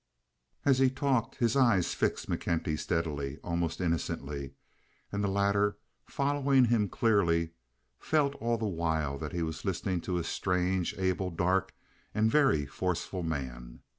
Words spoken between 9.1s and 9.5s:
that he